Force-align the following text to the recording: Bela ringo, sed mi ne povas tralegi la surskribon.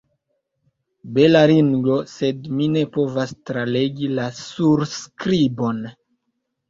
Bela 1.17 1.43
ringo, 1.51 1.97
sed 2.13 2.49
mi 2.59 2.69
ne 2.77 2.83
povas 2.97 3.35
tralegi 3.51 4.09
la 4.21 4.27
surskribon. 4.39 5.85